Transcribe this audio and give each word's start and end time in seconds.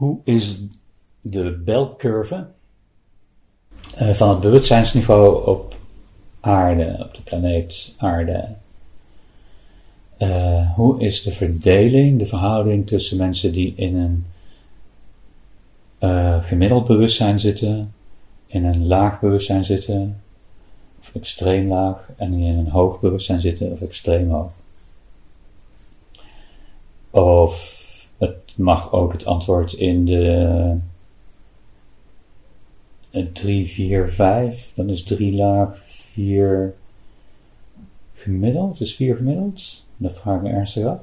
Hoe 0.00 0.18
is 0.24 0.60
de 1.20 1.50
belcurve 1.64 2.46
uh, 4.00 4.10
van 4.10 4.28
het 4.28 4.40
bewustzijnsniveau 4.40 5.46
op 5.46 5.76
aarde, 6.40 6.96
op 6.98 7.14
de 7.14 7.22
planeet 7.22 7.94
aarde? 7.96 8.48
Uh, 10.18 10.74
hoe 10.74 11.00
is 11.00 11.22
de 11.22 11.32
verdeling, 11.32 12.18
de 12.18 12.26
verhouding 12.26 12.86
tussen 12.86 13.16
mensen 13.16 13.52
die 13.52 13.74
in 13.76 13.96
een 13.96 14.26
uh, 16.00 16.44
gemiddeld 16.44 16.86
bewustzijn 16.86 17.40
zitten, 17.40 17.94
in 18.46 18.64
een 18.64 18.86
laag 18.86 19.20
bewustzijn 19.20 19.64
zitten, 19.64 20.20
of 21.00 21.14
extreem 21.14 21.68
laag, 21.68 22.10
en 22.16 22.32
in 22.32 22.58
een 22.58 22.70
hoog 22.70 23.00
bewustzijn 23.00 23.40
zitten, 23.40 23.72
of 23.72 23.80
extreem 23.80 24.30
hoog? 24.30 24.52
Of 27.10 27.79
het 28.20 28.36
mag 28.56 28.92
ook 28.92 29.12
het 29.12 29.26
antwoord 29.26 29.72
in 29.72 30.04
de 30.04 30.76
3, 33.32 33.68
4, 33.68 34.08
5, 34.08 34.72
dan 34.74 34.90
is 34.90 35.02
3 35.02 35.34
laag, 35.34 35.78
4 35.84 36.74
gemiddeld, 38.14 38.80
is 38.80 38.94
4 38.94 39.16
gemiddeld? 39.16 39.84
Dat 39.96 40.18
vraag 40.18 40.36
ik 40.36 40.42
me 40.42 40.48
ernstig 40.48 40.86
af. 40.86 40.98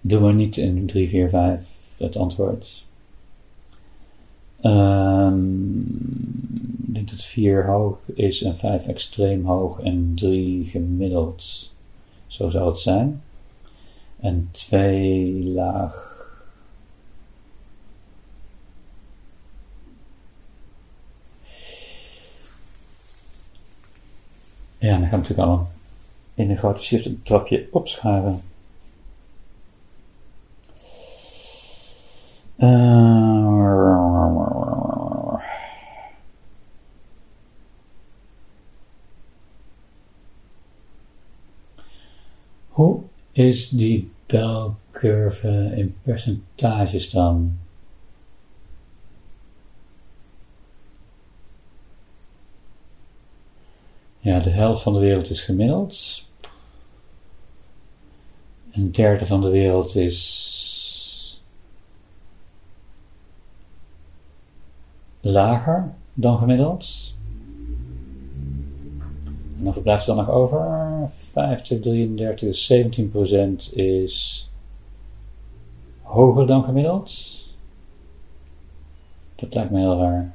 Doe 0.00 0.20
maar 0.20 0.34
niet 0.34 0.56
in 0.56 0.86
3, 0.86 1.08
4, 1.08 1.28
5 1.28 1.66
het 1.96 2.16
antwoord. 2.16 2.84
Um, 4.62 5.80
ik 6.86 6.94
denk 6.94 7.10
dat 7.10 7.24
4 7.24 7.66
hoog 7.66 7.98
is 8.14 8.42
en 8.42 8.56
5 8.56 8.86
extreem 8.86 9.44
hoog 9.44 9.80
en 9.80 10.12
3 10.14 10.64
gemiddeld. 10.64 11.70
Zo 12.26 12.50
zou 12.50 12.68
het 12.68 12.78
zijn. 12.78 13.22
En 14.20 14.48
2 14.52 15.44
laag. 15.44 16.08
Ja, 24.78 24.98
dan 24.98 25.00
gaan 25.00 25.10
we 25.10 25.16
natuurlijk 25.16 25.48
al 25.48 25.68
in 26.34 26.50
een 26.50 26.58
grote 26.58 26.82
shift 26.82 27.06
een 27.06 27.22
trapje 27.22 27.68
opscharen. 27.70 28.42
Uh, 32.58 33.40
hoe 42.68 43.02
is 43.32 43.68
die 43.68 44.10
belcurve 44.26 45.72
in 45.76 45.96
percentages 46.02 47.10
dan? 47.10 47.58
Ja, 54.18 54.38
de 54.38 54.50
helft 54.50 54.82
van 54.82 54.92
de 54.92 54.98
wereld 54.98 55.30
is 55.30 55.42
gemiddeld. 55.42 56.26
Een 58.70 58.92
derde 58.92 59.26
van 59.26 59.40
de 59.40 59.48
wereld 59.48 59.96
is 59.96 61.42
lager 65.20 65.92
dan 66.14 66.38
gemiddeld. 66.38 67.14
En 69.60 69.66
dan 69.66 69.82
blijft 69.82 70.06
er 70.06 70.14
dan 70.14 70.24
nog 70.24 70.34
over 70.34 71.10
50, 71.18 71.80
33, 71.80 72.72
17% 73.70 73.74
is 73.74 74.48
hoger 76.02 76.46
dan 76.46 76.64
gemiddeld. 76.64 77.38
Dat 79.34 79.54
lijkt 79.54 79.70
me 79.70 79.78
heel 79.78 79.98
raar. 79.98 80.34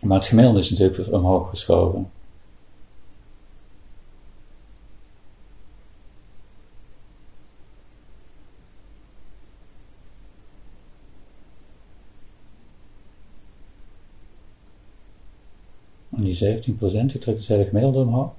Maar 0.00 0.18
het 0.18 0.26
gemiddelde 0.26 0.58
is 0.58 0.70
natuurlijk 0.70 1.12
omhoog 1.12 1.48
geschoven. 1.48 2.10
En 16.18 16.24
die 16.24 16.34
17%, 16.34 16.70
die 17.06 17.18
trekt 17.18 17.38
het 17.38 17.46
hele 17.46 17.64
gemiddelde 17.64 17.98
omhoog. 17.98 18.32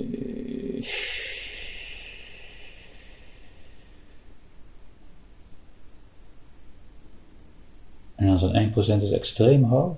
En 8.16 8.30
als 8.30 8.44
een 8.44 8.74
1% 8.74 8.75
is 9.03 9.12
extreem 9.12 9.63
hoog. 9.63 9.96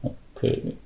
Oké. 0.00 0.14
Okay. 0.32 0.76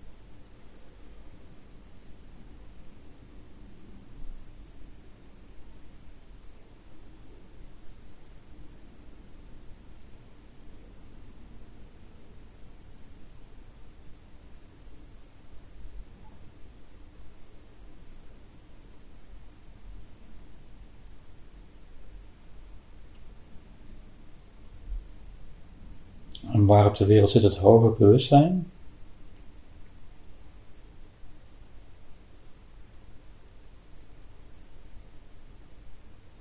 En 26.53 26.67
waar 26.67 26.87
op 26.87 26.97
de 26.97 27.07
wereld 27.07 27.31
zit 27.31 27.43
het 27.43 27.57
hoger 27.57 27.93
bewustzijn? 27.93 28.71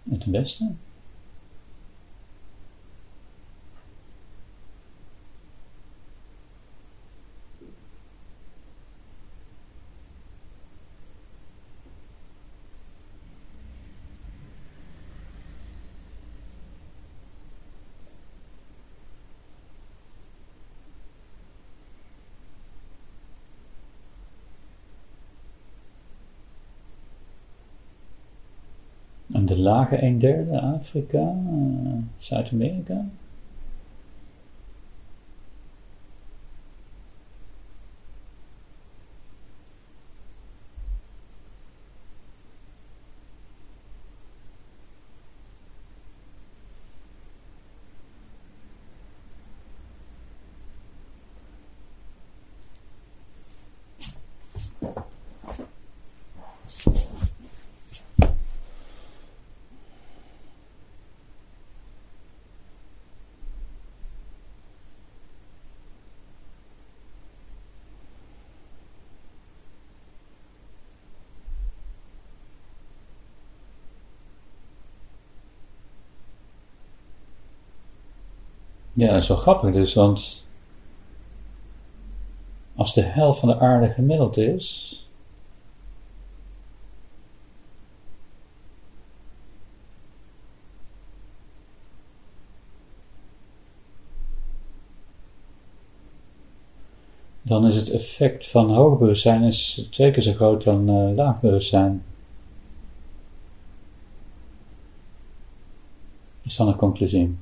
Het 0.10 0.26
beste? 0.26 0.72
De 29.46 29.60
lage 29.60 30.04
een 30.04 30.20
derde, 30.20 30.60
Afrika, 30.60 31.36
Zuid-Amerika. 32.18 33.06
Ja, 78.97 79.12
dat 79.12 79.22
is 79.22 79.28
wel 79.28 79.38
grappig 79.38 79.74
dus, 79.74 79.94
want 79.94 80.44
als 82.76 82.94
de 82.94 83.02
helft 83.02 83.40
van 83.40 83.50
de 83.50 83.59
aarde 83.59 83.90
gemiddeld 83.90 84.38
is, 84.38 85.00
dan 97.41 97.68
is 97.68 97.76
het 97.76 97.90
effect 97.90 98.48
van 98.48 98.74
hoog 98.74 99.00
bewustzijn 99.00 99.44
is 99.44 99.88
twee 99.91 100.12
keer 100.12 100.22
zo 100.22 100.34
groot 100.34 100.64
dan 100.64 100.90
uh, 100.90 101.16
laag. 101.16 101.41
Is 106.41 106.56
dan 106.56 106.68
een 106.68 106.76
conclusie. 106.76 107.36